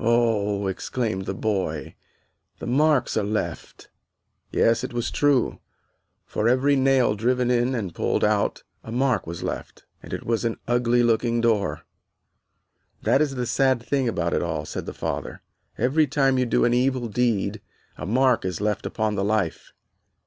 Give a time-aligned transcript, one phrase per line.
[0.00, 1.94] "Oh," exclaimed the boy,
[2.58, 3.90] "the marks are left."
[4.50, 5.58] Yes, it was true,
[6.24, 10.46] for every nail driven in and pulled out a mark was left, and it was
[10.46, 11.82] an ugly looking door.
[13.02, 15.42] "That is the sad thing about it all," said the father,
[15.76, 17.60] "every time you do an evil deed
[17.98, 19.74] a mark is left upon the life.